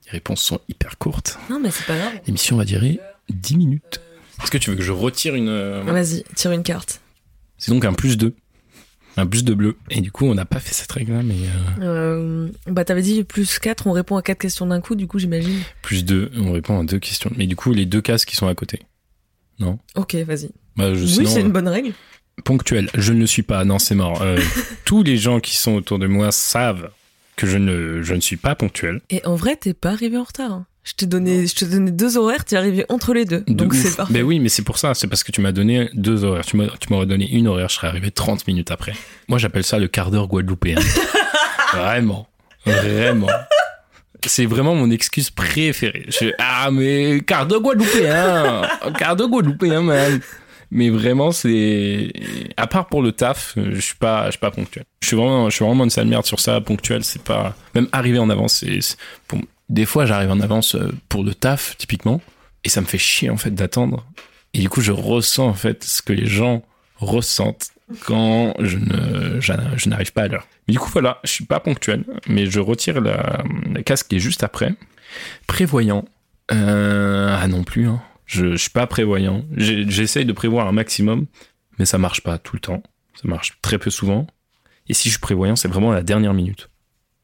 [0.06, 1.38] Les réponses sont hyper courtes.
[1.50, 2.13] Non, mais c'est pas grave.
[2.26, 4.02] L'émission va durer 10 minutes.
[4.42, 5.50] Est-ce que tu veux que je retire une...
[5.50, 7.02] euh, Vas-y, tire une carte.
[7.58, 8.34] C'est donc un plus 2.
[9.17, 9.76] Un plus de bleu.
[9.89, 11.36] Et du coup, on n'a pas fait cette règle-là, mais
[11.82, 15.08] euh, Euh, bah, t'avais dit plus 4, on répond à 4 questions d'un coup, du
[15.08, 15.60] coup, j'imagine.
[15.82, 17.32] plus 2, on répond à deux questions.
[17.36, 18.80] Mais du coup, les deux cases qui sont à côté.
[19.95, 20.50] Ok, vas-y.
[20.78, 21.91] Bah, je, Oui, c'est une euh, bonne règle.
[22.45, 22.89] ponctuel.
[22.93, 23.65] Je ne le suis pas.
[23.65, 24.22] Non, c'est mort.
[24.22, 24.39] Euh,
[24.86, 26.89] tous les gens qui sont autour de moi savent
[27.36, 29.02] que je ne, je ne suis pas ponctuel.
[29.10, 30.52] Et en vrai, t'es pas arrivé en retard.
[30.52, 30.65] hein.
[30.84, 33.42] Je t'ai donné, je t'ai donné deux horaires, t'es arrivé entre les deux.
[33.48, 34.13] De donc c'est parfait.
[34.13, 34.94] Ben oui, mais c'est pour ça.
[34.94, 36.46] C'est parce que tu m'as donné deux horaires.
[36.46, 38.94] Tu m'as- tu m'aurais donné une horaire, je serais arrivé 30 minutes après.
[39.28, 40.80] Moi, j'appelle ça le quart d'heure guadeloupéen.
[41.74, 42.28] vraiment.
[42.65, 43.28] Vraiment.
[44.26, 46.06] C'est vraiment mon excuse préférée.
[46.10, 48.62] Je, ah, mais quart d'heure guadeloupéen.
[48.98, 50.20] Quart d'heure guadeloupéen, man.
[50.72, 52.12] Mais vraiment, c'est,
[52.56, 54.84] à part pour le taf, je suis pas, je suis pas ponctuel.
[55.02, 56.62] Je suis vraiment, je suis vraiment une sale merde sur ça.
[56.62, 60.75] Ponctuel, c'est pas, même arriver en avance, c'est, c'est- pour- des fois, j'arrive en avance
[60.75, 62.21] euh, pour le taf, typiquement.
[62.63, 64.05] Et ça me fait chier, en fait, d'attendre.
[64.53, 66.63] Et du coup, je ressens, en fait, ce que les gens
[66.97, 67.69] ressentent
[68.05, 70.47] quand je ne, je, n'arrive pas à l'heure.
[70.67, 73.43] Mais du coup, voilà, je suis pas ponctuel, mais je retire la,
[73.86, 74.73] casque qui est juste après.
[75.47, 76.05] Prévoyant.
[76.51, 78.01] Euh, ah non plus, hein.
[78.25, 79.43] Je, je suis pas prévoyant.
[79.55, 81.25] J'essaye de prévoir un maximum,
[81.79, 82.84] mais ça marche pas tout le temps.
[83.15, 84.27] Ça marche très peu souvent.
[84.88, 86.69] Et si je suis prévoyant, c'est vraiment à la dernière minute.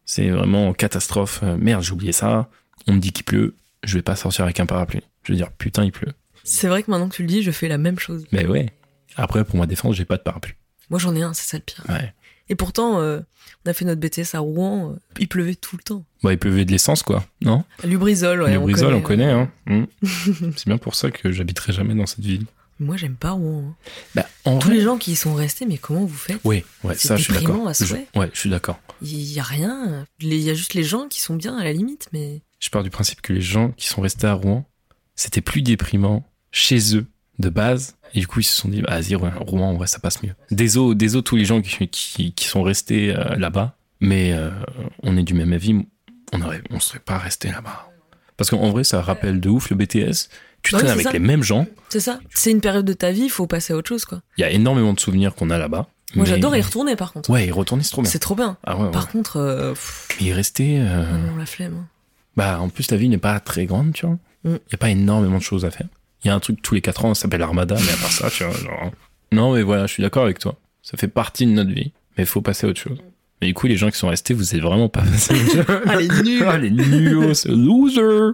[0.06, 1.42] C'est vraiment catastrophe.
[1.44, 2.50] Euh, merde, j'ai oublié ça.
[2.88, 3.56] On me dit qu'il pleut.
[3.84, 5.02] Je vais pas sortir avec un parapluie.
[5.24, 6.12] Je vais dire, putain, il pleut.
[6.44, 8.26] C'est vrai que maintenant que tu le dis, je fais la même chose.
[8.32, 8.70] Mais ouais.
[9.16, 10.54] Après, pour ma défense, j'ai pas de parapluie.
[10.90, 11.84] Moi, j'en ai un, c'est ça le pire.
[11.90, 12.14] Ouais.
[12.50, 13.22] Et pourtant, euh,
[13.66, 16.06] on a fait notre BTS à Rouen, euh, il pleuvait tout le temps.
[16.22, 17.64] Bah, il pleuvait de l'essence, quoi, non?
[17.84, 18.52] Lubrizol, ouais.
[18.54, 19.48] Lubrizol, on connaît, ouais.
[19.68, 19.88] hein.
[20.04, 20.06] Mm.
[20.56, 22.46] C'est bien pour ça que j'habiterai jamais dans cette ville.
[22.80, 23.70] Moi, j'aime pas Rouen.
[23.70, 23.76] hein.
[24.16, 26.64] Bah, en Tous vrai- les gens qui y sont restés, mais comment vous faites Oui,
[26.84, 27.74] ouais, ça, je suis déprimant d'accord.
[27.88, 28.80] Je- Ouais, je suis d'accord.
[29.02, 30.06] Il y a rien.
[30.20, 32.84] Il y a juste les gens qui sont bien à la limite, mais Je pars
[32.84, 34.66] du principe que les gens qui sont restés à Rouen,
[35.16, 37.06] c'était plus déprimant chez eux,
[37.40, 37.96] de base.
[38.14, 40.24] Et du coup, ils se sont dit, bah, vas-y, Rouen, Rouen, en vrai, ça passe
[40.24, 40.34] mieux.
[40.52, 44.50] Désolé, désolé tous les gens qui, qui, qui sont restés euh, là-bas, mais euh,
[45.04, 45.76] on est du même avis,
[46.34, 47.90] on aurait, on serait pas resté là-bas.
[48.38, 50.30] Parce qu'en vrai, ça rappelle de ouf le BTS.
[50.62, 51.12] Tu Ouais, traînes avec ça.
[51.12, 51.68] les mêmes gens.
[51.90, 52.20] c'est ça.
[52.34, 54.22] C'est une période de ta vie, il faut passer à autre chose, quoi.
[54.38, 55.88] Il y a énormément de souvenirs qu'on a là-bas.
[56.16, 57.30] Moi, mais- j'adore y retourner, par contre.
[57.30, 58.10] Ouais, y retourner, c'est trop bien.
[58.12, 58.58] C'est trop bien.
[58.64, 58.92] Ah ouais, ouais.
[58.92, 59.74] Par contre, euh,
[60.20, 61.76] Mais y rester, euh, ah non, la flemme.
[61.82, 61.88] hein.
[62.36, 64.18] bah, en plus, la ville n'est pas très grande, tu vois.
[64.44, 64.60] Il Mm.
[64.72, 65.88] y a pas énormément de choses à faire.
[66.24, 68.12] Il y a un truc tous les 4 ans, ça s'appelle Armada, mais à part
[68.12, 68.92] ça, tu vois, genre.
[69.32, 70.56] Non, mais voilà, je suis d'accord avec toi.
[70.82, 72.98] Ça fait partie de notre vie, mais il faut passer à autre chose.
[73.42, 75.36] Mais du coup, les gens qui sont restés, vous êtes vraiment pas passés.
[75.86, 76.46] Ah, les nuls.
[76.48, 78.32] Ah, les nuls, c'est loser.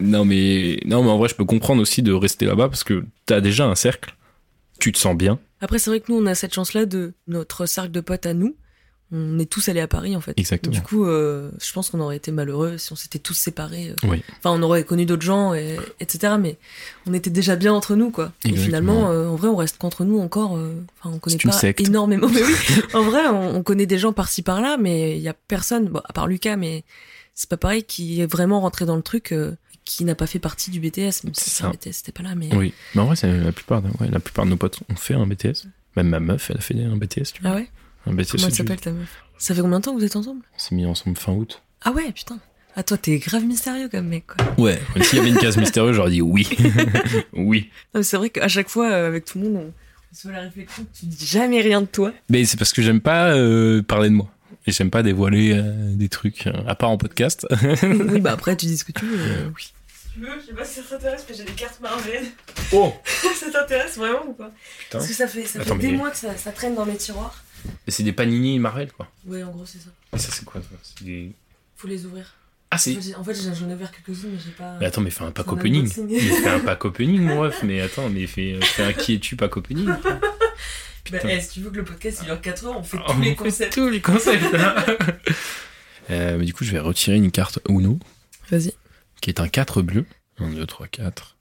[0.00, 3.04] non, mais, non, mais en vrai, je peux comprendre aussi de rester là-bas parce que
[3.26, 4.14] t'as déjà un cercle.
[4.78, 5.38] Tu te sens bien.
[5.60, 8.34] Après, c'est vrai que nous, on a cette chance-là de notre cercle de potes à
[8.34, 8.56] nous.
[9.12, 10.32] On est tous allés à Paris, en fait.
[10.36, 10.74] Exactement.
[10.74, 13.90] Du coup, euh, je pense qu'on aurait été malheureux si on s'était tous séparés.
[13.90, 14.08] euh.
[14.08, 14.22] Oui.
[14.38, 16.34] Enfin, on aurait connu d'autres gens, et, etc.
[16.40, 16.56] Mais
[17.06, 18.32] on était déjà bien entre nous, quoi.
[18.44, 20.52] Et finalement, euh, en vrai, on reste qu'entre nous encore.
[20.52, 21.80] Enfin, on connaît pas secte.
[21.80, 22.28] énormément.
[22.28, 22.54] Mais oui,
[22.94, 26.00] en vrai, on, on connaît des gens par-ci par-là, mais il y a personne, bon,
[26.04, 26.82] à part Lucas, mais
[27.34, 29.32] c'est pas pareil, qui est vraiment rentré dans le truc,
[29.84, 31.22] qui n'a pas fait partie du BTS.
[31.24, 31.68] Même si ça.
[31.68, 32.48] BTS, c'était pas là, mais.
[32.56, 32.72] Oui.
[32.94, 35.26] Mais en vrai, c'est la plupart, ouais, la plupart de nos potes ont fait un
[35.26, 35.66] BTS.
[35.96, 37.52] Même ma meuf, elle a fait un BTS, tu vois.
[37.52, 37.68] Ah ouais?
[38.06, 38.32] Un BTS.
[38.32, 39.08] Comment elle s'appelle ta meuf?
[39.38, 40.42] Ça fait combien de temps que vous êtes ensemble?
[40.54, 41.62] On s'est mis ensemble fin août.
[41.82, 42.38] Ah ouais, putain.
[42.76, 44.44] Ah toi, t'es grave mystérieux comme mec, quoi.
[44.58, 44.80] Ouais.
[45.02, 46.48] S'il y avait une case mystérieuse, j'aurais dit oui.
[47.34, 47.70] oui.
[47.94, 49.66] Non, mais c'est vrai qu'à chaque fois, euh, avec tout le monde, on,
[50.12, 52.12] on se fait la réflexion que tu dis jamais rien de toi.
[52.30, 54.28] Mais c'est parce que j'aime pas euh, parler de moi.
[54.66, 57.46] Et j'aime pas dévoiler euh, des trucs, euh, à part en podcast.
[57.82, 59.18] oui, bah après, tu dis ce que tu veux.
[59.20, 59.62] Euh, oui.
[59.88, 62.24] Si tu veux, je sais pas si ça t'intéresse, mais j'ai des cartes Marvel.
[62.72, 64.50] oh ça t'intéresse vraiment ou pas?
[64.80, 64.98] Putain.
[64.98, 66.86] Parce que ça fait, ça Attends, fait des mais- mois que ça, ça traîne dans
[66.86, 67.44] mes tiroirs.
[67.88, 69.08] C'est des panini Marvel, quoi.
[69.26, 69.90] Ouais, en gros, c'est ça.
[70.14, 71.32] Et ça, c'est quoi, ça C'est des...
[71.76, 72.34] Faut les ouvrir.
[72.70, 73.14] Ah, En c'est...
[73.16, 74.76] En fait, j'en ai ouvert quelques-unes, mais j'ai pas.
[74.80, 75.90] Mais attends, mais fais un pack opening.
[76.08, 77.62] Mais fais un pack opening, mon ref.
[77.62, 79.88] Mais attends, mais fais, fais un qui es-tu pack opening.
[81.12, 83.12] Bah, eh, si tu veux que le podcast il dure 4 heures, on fait Oh,
[83.12, 83.74] tous les fait concepts.
[83.74, 84.42] Tous les concepts.
[86.10, 87.98] Euh, mais du coup, je vais retirer une carte Uno,
[88.50, 88.72] Vas-y.
[89.20, 90.06] qui est un 4 bleu.
[90.38, 91.36] 1, 2, 3, 4.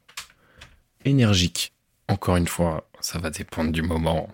[1.05, 1.73] Énergique.
[2.07, 4.29] Encore une fois, ça va dépendre du moment.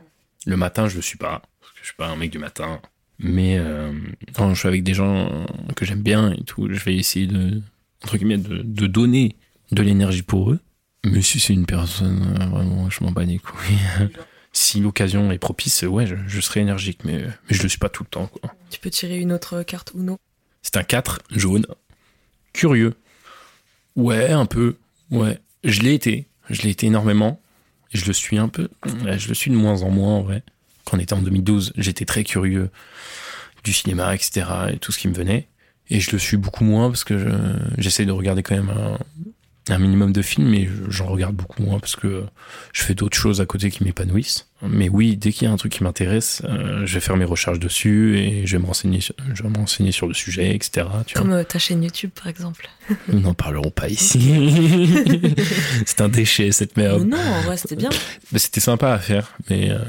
[0.45, 1.41] Le matin, je le suis pas,
[1.79, 2.81] que je suis pas un mec du matin.
[3.19, 3.91] Mais euh,
[4.33, 7.61] quand je suis avec des gens que j'aime bien et tout, je vais essayer de,
[8.03, 9.35] entre guillemets, de, de donner
[9.71, 10.59] de l'énergie pour eux.
[11.05, 13.77] Mais si c'est une personne, euh, vraiment, je m'en bats les couilles.
[14.53, 17.89] si l'occasion est propice, ouais, je, je serai énergique, mais, mais je le suis pas
[17.89, 18.53] tout le temps, quoi.
[18.69, 20.17] Tu peux tirer une autre carte Uno.
[20.61, 21.65] C'est un 4 jaune.
[22.53, 22.95] Curieux.
[23.95, 24.77] Ouais, un peu.
[25.11, 25.39] Ouais.
[25.63, 26.27] Je l'ai été.
[26.49, 27.41] Je l'ai été énormément.
[27.93, 28.69] Et je le suis un peu.
[29.03, 30.43] Ouais, je le suis de moins en moins, en vrai.
[30.93, 32.69] On était en 2012, j'étais très curieux
[33.63, 34.45] du cinéma, etc.
[34.73, 35.47] et tout ce qui me venait.
[35.89, 38.97] Et je le suis beaucoup moins parce que je- j'essaie de regarder quand même un,
[39.73, 42.23] un minimum de films, mais je- j'en regarde beaucoup moins parce que
[42.73, 44.47] je fais d'autres choses à côté qui m'épanouissent.
[44.61, 47.25] Mais oui, dès qu'il y a un truc qui m'intéresse, euh, je vais faire mes
[47.25, 50.53] recherches dessus et je vais me renseigner, sur- je vais me renseigner sur le sujet,
[50.55, 50.85] etc.
[51.07, 51.21] Tu vois.
[51.23, 52.69] Comme euh, ta chaîne YouTube, par exemple.
[53.11, 54.19] Nous n'en parlerons pas ici.
[55.85, 57.03] C'est un déchet cette merde.
[57.03, 57.89] Mais non, en vrai, c'était bien.
[58.35, 59.79] C'était sympa à faire, mais euh,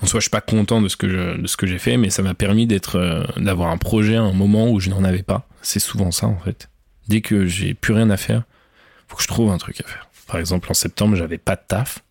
[0.00, 1.96] en soi, je suis pas content de ce que je, de ce que j'ai fait,
[1.96, 5.04] mais ça m'a permis d'être, euh, d'avoir un projet à un moment où je n'en
[5.04, 5.48] avais pas.
[5.62, 6.68] C'est souvent ça en fait.
[7.08, 8.42] Dès que j'ai plus rien à faire,
[9.08, 10.08] faut que je trouve un truc à faire.
[10.26, 12.04] Par exemple, en septembre, j'avais pas de taf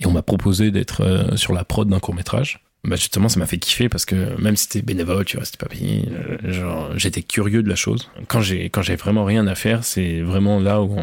[0.00, 2.60] et on m'a proposé d'être euh, sur la prod d'un court métrage.
[2.82, 5.64] Bah justement, ça m'a fait kiffer parce que même si c'était bénévole, tu vois, c'était
[5.64, 6.06] pas payé.
[6.10, 8.10] euh, genre, j'étais curieux de la chose.
[8.28, 10.98] Quand j'ai, quand j'ai vraiment rien à faire, c'est vraiment là où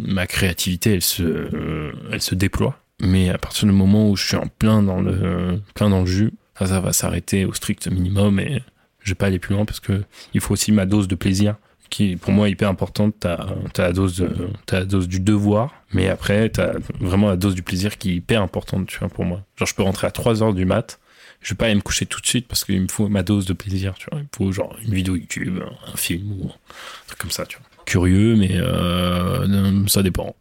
[0.00, 2.80] ma créativité, elle se, elle se déploie.
[3.04, 6.80] Mais à partir du moment où je suis en plein dans le, plein jus, ça,
[6.80, 8.62] va s'arrêter au strict minimum et
[9.00, 11.56] je vais pas aller plus loin parce que il faut aussi ma dose de plaisir
[11.90, 13.14] qui pour moi hyper importante.
[13.20, 17.54] T'as, t'as la dose de, la dose du devoir, mais après t'as vraiment la dose
[17.54, 19.42] du plaisir qui est hyper importante, tu vois, pour moi.
[19.56, 20.98] Genre je peux rentrer à 3 heures du mat,
[21.40, 23.44] je vais pas aller me coucher tout de suite parce qu'il me faut ma dose
[23.44, 24.20] de plaisir, tu vois.
[24.20, 25.60] Il me faut genre une vidéo YouTube,
[25.92, 27.66] un film ou un truc comme ça, tu vois.
[27.84, 30.34] Curieux, mais euh, ça dépend.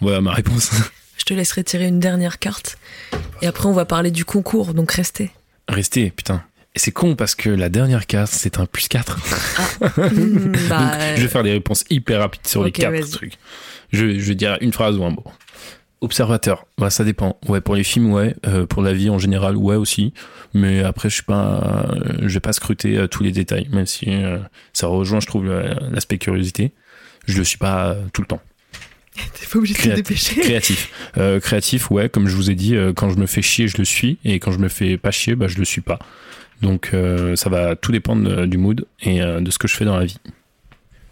[0.00, 0.70] Voilà ma réponse.
[1.16, 2.78] Je te laisserai tirer une dernière carte.
[3.42, 5.30] Et après, on va parler du concours, donc restez.
[5.68, 6.42] Restez, putain.
[6.74, 9.16] Et c'est con parce que la dernière carte, c'est un plus 4.
[9.16, 13.38] Hmm, bah, Donc, je vais faire des réponses hyper rapides sur les quatre trucs.
[13.92, 15.24] Je, je vais dire une phrase ou un mot.
[16.02, 17.38] Observateur, bah, ça dépend.
[17.48, 18.36] Ouais, pour les films, ouais.
[18.46, 20.12] Euh, pour la vie en général, ouais aussi.
[20.52, 23.86] Mais après, je suis pas, euh, je vais pas scruter euh, tous les détails, même
[23.86, 24.06] si
[24.74, 25.46] ça rejoint, je trouve,
[25.90, 26.72] l'aspect curiosité.
[27.26, 28.42] Je le suis pas tout le temps.
[29.40, 30.04] T'es pas obligé de te Créatif.
[30.04, 30.40] dépêcher.
[30.40, 32.08] Créatif, Euh, créatif, ouais.
[32.08, 34.38] Comme je vous ai dit, euh, quand je me fais chier, je le suis, et
[34.38, 35.98] quand je me fais pas chier, bah je le suis pas.
[36.62, 39.98] Donc euh, ça va tout dépendre du mood et de ce que je fais dans
[39.98, 40.18] la vie.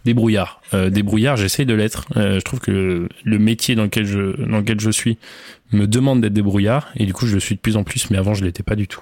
[0.07, 0.61] Débrouillard.
[0.91, 2.07] Débrouillard, j'essaye de l'être.
[2.17, 5.19] Je trouve que le, métier dans lequel je dans lequel je suis
[5.73, 8.19] me demande d'être débrouillard et du coup je le suis de plus en plus, mais
[8.19, 9.01] avant je l'étais pas du tout.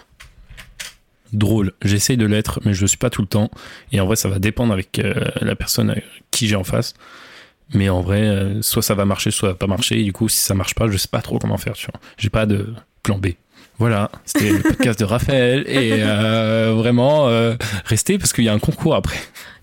[1.33, 3.51] Drôle, j'essaye de l'être, mais je le suis pas tout le temps.
[3.91, 5.95] Et en vrai, ça va dépendre avec euh, la personne
[6.31, 6.93] qui j'ai en face.
[7.75, 10.01] Mais en vrai, euh, soit ça va marcher, soit ça va pas marcher.
[10.01, 11.75] Et du coup, si ça marche pas, je sais pas trop comment faire.
[11.75, 13.29] Tu vois, j'ai pas de plan B.
[13.79, 18.53] Voilà, c'était le podcast de Raphaël et euh, vraiment euh, restez parce qu'il y a
[18.53, 19.17] un concours après.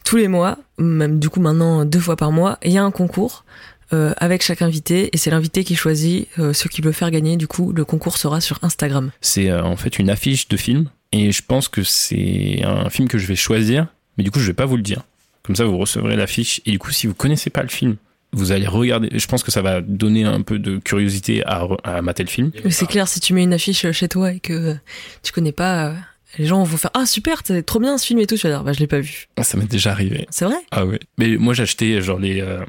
[0.04, 2.92] Tous les mois, même du coup maintenant deux fois par mois, il y a un
[2.92, 3.46] concours
[3.94, 7.38] euh, avec chaque invité et c'est l'invité qui choisit ce qu'il veut faire gagner.
[7.38, 9.12] Du coup, le concours sera sur Instagram.
[9.22, 13.18] C'est en fait une affiche de film et je pense que c'est un film que
[13.18, 15.04] je vais choisir, mais du coup je vais pas vous le dire.
[15.50, 17.96] Comme ça, vous recevrez l'affiche et du coup, si vous connaissez pas le film,
[18.34, 19.10] vous allez regarder.
[19.12, 22.52] Je pense que ça va donner un peu de curiosité à, à mater le film.
[22.70, 24.76] C'est clair, si tu mets une affiche chez toi et que
[25.24, 25.94] tu connais pas, euh,
[26.38, 28.38] les gens vont faire Ah super, c'est trop bien ce film et tout.
[28.38, 29.26] Tu vas dire Bah je l'ai pas vu.
[29.42, 30.28] Ça m'est déjà arrivé.
[30.30, 30.58] C'est vrai?
[30.70, 31.00] Ah ouais.
[31.18, 32.64] Mais moi acheté genre les euh,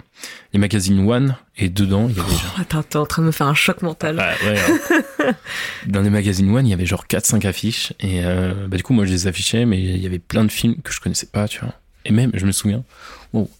[0.54, 3.32] les magazines One et dedans il y avait genre Attends, t'es en train de me
[3.32, 4.16] faire un choc mental.
[4.18, 5.34] Ah, ouais, hein.
[5.86, 7.92] Dans les magazines One, il y avait genre 4-5 affiches.
[8.00, 10.50] Et euh, bah, du coup, moi, je les affichais, mais il y avait plein de
[10.50, 11.74] films que je connaissais pas, tu vois.
[12.04, 12.84] Et même, je me souviens,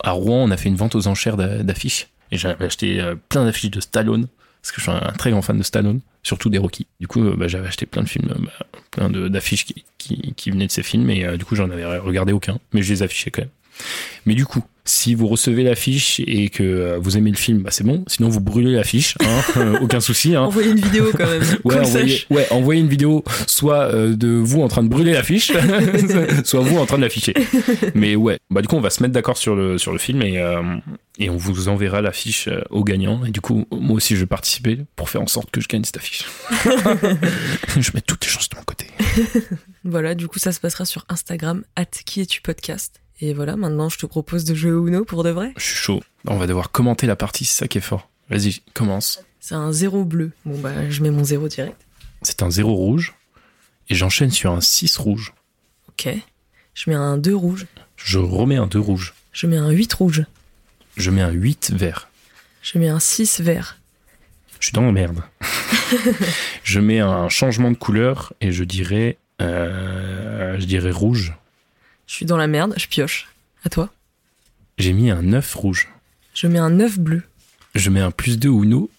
[0.02, 2.08] à Rouen, on a fait une vente aux enchères d'a- d'affiches.
[2.32, 4.28] Et j'avais acheté euh, plein d'affiches de Stallone,
[4.62, 6.86] parce que je suis un très grand fan de Stallone, surtout des Rocky.
[7.00, 9.84] Du coup, euh, bah, j'avais acheté plein de films, euh, bah, plein d'affiches qui,
[10.34, 13.02] qui, venaient de ces films, et du coup, j'en avais regardé aucun, mais je les
[13.02, 13.50] affichais quand même.
[14.26, 17.70] Mais du coup, si vous recevez l'affiche et que euh, vous aimez le film, bah
[17.70, 18.04] c'est bon.
[18.06, 20.34] Sinon, vous brûlez l'affiche, hein, euh, aucun souci.
[20.34, 20.42] Hein.
[20.42, 21.42] Envoyez une vidéo quand même.
[21.64, 22.26] Ouais, envoyez, sache.
[22.30, 25.52] ouais, envoyez une vidéo, soit euh, de vous en train de brûler l'affiche,
[26.44, 27.34] soit vous en train de l'afficher.
[27.94, 30.22] Mais ouais, bah du coup on va se mettre d'accord sur le sur le film
[30.22, 30.62] et euh,
[31.18, 33.24] et on vous enverra l'affiche au gagnant.
[33.24, 35.84] Et du coup moi aussi je vais participer pour faire en sorte que je gagne
[35.84, 36.24] cette affiche.
[37.78, 38.86] je mets toutes les chances de mon côté.
[39.84, 43.00] Voilà, du coup, ça se passera sur Instagram, at qui es-tu podcast.
[43.20, 45.52] Et voilà, maintenant, je te propose de jouer Uno pour de vrai.
[45.56, 46.00] Je suis chaud.
[46.26, 48.08] On va devoir commenter la partie, c'est ça qui est fort.
[48.30, 49.22] Vas-y, commence.
[49.40, 50.32] C'est un zéro bleu.
[50.44, 51.86] Bon, bah, je mets mon zéro direct.
[52.22, 53.14] C'est un 0 rouge
[53.88, 55.32] et j'enchaîne sur un 6 rouge.
[55.88, 56.08] Ok.
[56.74, 57.66] Je mets un 2 rouge.
[57.96, 59.14] Je remets un 2 rouge.
[59.32, 60.24] Je mets un 8 rouge.
[60.96, 62.08] Je mets un 8 vert.
[62.62, 63.78] Je mets un 6 vert.
[64.60, 65.22] Je suis dans la merde.
[66.62, 71.34] je mets un changement de couleur et je dirais, euh, je dirais rouge.
[72.10, 73.28] Je suis dans la merde, je pioche.
[73.64, 73.88] À toi.
[74.78, 75.88] J'ai mis un 9 rouge.
[76.34, 77.22] Je mets un 9 bleu.
[77.76, 78.90] Je mets un plus 2 Uno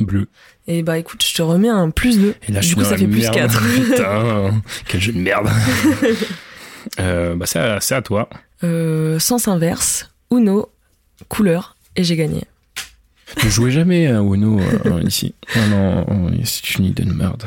[0.00, 0.26] bleu.
[0.66, 2.34] Et bah écoute, je te remets un plus 2.
[2.48, 3.32] Et là, je du suis coup, dans ça la fait plus merde.
[3.32, 3.62] 4.
[3.84, 5.48] Putain, quel jeu de merde.
[6.98, 8.28] euh, bah, c'est à, à toi.
[8.64, 10.68] Euh, sens inverse, Uno,
[11.28, 12.42] couleur, et j'ai gagné.
[13.44, 15.32] Ne jouez jamais à Uno euh, ici.
[15.54, 17.44] Oh non, oh, c'est une idée de merde.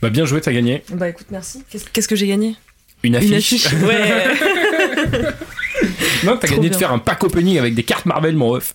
[0.00, 0.82] bah, bien joué, t'as gagné.
[0.94, 1.64] Bah écoute, merci.
[1.68, 2.56] Qu'est-ce que j'ai gagné?
[3.04, 3.30] Une affiche.
[3.30, 3.72] Une affiche.
[3.82, 4.24] Ouais.
[6.24, 8.74] non, t'as gagné de faire un pack opening avec des cartes Marvel, mon ref.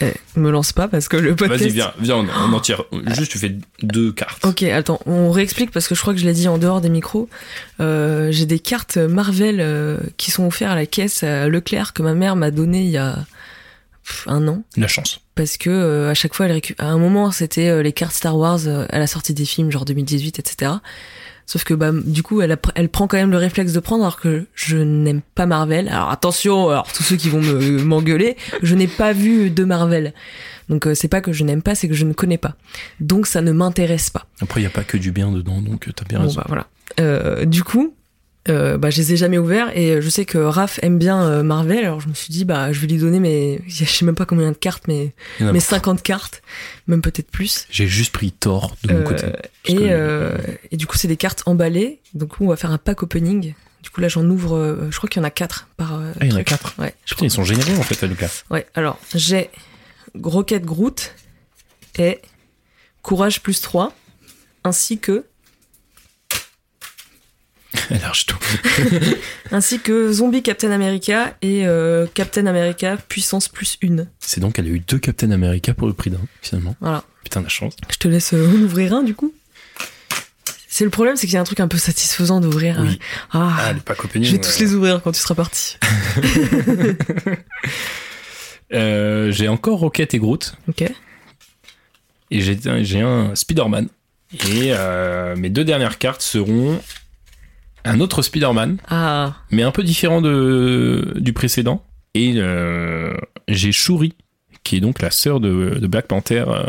[0.00, 1.62] Eh, me lance pas parce que le podcast.
[1.62, 2.84] Vas-y, viens, viens, on, on en tire.
[3.06, 4.44] Juste, tu fais deux cartes.
[4.44, 6.88] Ok, attends, on réexplique parce que je crois que je l'ai dit en dehors des
[6.88, 7.28] micros.
[7.80, 12.02] Euh, j'ai des cartes Marvel euh, qui sont offertes à la caisse à Leclerc que
[12.02, 13.26] ma mère m'a donné il y a
[14.04, 14.62] pff, un an.
[14.76, 15.20] La chance.
[15.34, 18.60] Parce que euh, à chaque fois, elle à un moment, c'était les cartes Star Wars
[18.66, 20.72] à la sortie des films, genre 2018, etc.
[21.50, 24.02] Sauf que bah du coup, elle, a elle prend quand même le réflexe de prendre,
[24.04, 25.88] alors que je n'aime pas Marvel.
[25.88, 30.12] Alors attention, alors tous ceux qui vont me m'engueuler, je n'ai pas vu de Marvel.
[30.68, 32.54] Donc euh, c'est pas que je n'aime pas, c'est que je ne connais pas.
[33.00, 34.26] Donc ça ne m'intéresse pas.
[34.42, 36.40] Après, il n'y a pas que du bien dedans, donc euh, t'as bien Bon, raison.
[36.40, 36.66] bah, voilà.
[37.00, 37.94] Euh, du coup,
[38.48, 41.42] euh, bah, je les ai jamais ouverts et je sais que Raph aime bien euh,
[41.42, 44.14] Marvel, alors je me suis dit, bah, je vais lui donner mes, je sais même
[44.14, 45.60] pas combien de cartes, mais mes beaucoup.
[45.60, 46.42] 50 cartes,
[46.86, 47.66] même peut-être plus.
[47.70, 49.26] J'ai juste pris Thor de mon Euh, côté.
[49.66, 50.36] et, que- euh,
[50.70, 52.00] et du coup, c'est des cartes emballées.
[52.14, 53.54] Donc, on va faire un pack opening.
[53.82, 55.92] Du coup, là, j'en ouvre, je crois qu'il y en a quatre par.
[55.94, 56.46] Ah, il y en a truc.
[56.48, 56.74] quatre.
[56.78, 58.42] Ouais, je Putain, ils sont généreux en fait, Lucas.
[58.50, 59.50] Ouais, alors, j'ai
[60.20, 61.14] Rocket Groot
[61.98, 62.18] et
[63.02, 63.94] Courage plus 3,
[64.64, 65.24] ainsi que,
[68.26, 68.36] Tout.
[69.52, 74.04] ainsi que Zombie Captain America et euh, Captain America puissance plus 1.
[74.18, 76.76] C'est donc, elle a eu deux Captain America pour le prix d'un, finalement.
[76.80, 77.04] Voilà.
[77.24, 77.74] Putain, la chance.
[77.90, 79.32] Je te laisse euh, ouvrir un, du coup.
[80.68, 82.78] C'est le problème, c'est qu'il y a un truc un peu satisfaisant d'ouvrir.
[82.80, 82.98] Oui.
[83.32, 84.28] Ah, Ah, opening.
[84.28, 85.76] je vais tous les ouvrir quand tu seras parti.
[88.72, 90.54] euh, J'ai encore Rocket et Groot.
[90.68, 90.82] Ok.
[92.30, 93.88] Et j'ai j'ai un Spider-Man.
[94.32, 96.78] Et euh, mes deux dernières cartes seront
[97.88, 101.84] un autre Spider-Man, Ah, mais un peu différent de, du précédent.
[102.14, 103.14] Et euh,
[103.48, 104.14] j'ai Shuri,
[104.64, 106.44] qui est donc la sœur de, de Black Panther.
[106.48, 106.64] euh,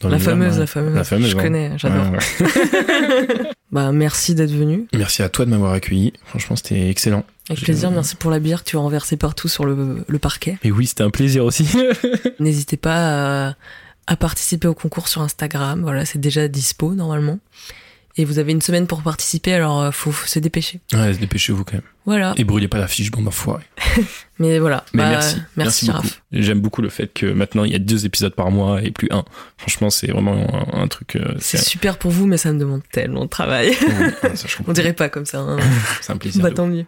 [0.00, 0.94] dans la fameuse, la fameuse.
[0.94, 2.10] La fameuse, Je connais, j'adore.
[2.12, 3.46] Ouais.
[3.72, 4.86] Bah, merci d'être venu.
[4.94, 6.12] Merci à toi de m'avoir accueilli.
[6.24, 7.24] Franchement, c'était excellent.
[7.50, 10.56] Avec plaisir, merci pour la bière que tu as renversée partout sur le, le parquet.
[10.62, 11.66] Et oui, c'était un plaisir aussi.
[12.40, 13.54] N'hésitez pas à,
[14.06, 15.82] à participer au concours sur Instagram.
[15.82, 17.38] Voilà, c'est déjà dispo normalement.
[18.18, 20.80] Et vous avez une semaine pour participer, alors euh, faut, faut se dépêcher.
[20.94, 21.82] ouais, dépêchez-vous quand même.
[22.06, 22.32] Voilà.
[22.38, 23.64] Et brûlez pas la fiche, bande d'enfoirés.
[24.38, 24.84] Mais voilà.
[24.94, 25.36] Mais Bah, merci.
[25.56, 26.06] Merci, beaucoup.
[26.32, 29.08] J'aime beaucoup le fait que maintenant il y a deux épisodes par mois et plus
[29.10, 29.24] un.
[29.58, 31.16] Franchement, c'est vraiment un, un truc.
[31.16, 33.68] euh, C'est super pour vous, mais ça me demande tellement de travail.
[34.22, 34.46] Ouais, ça.
[34.66, 35.40] On dirait pas comme ça.
[35.40, 35.58] Hein.
[36.00, 36.42] C'est un plaisir.
[36.42, 36.86] bah tant mieux.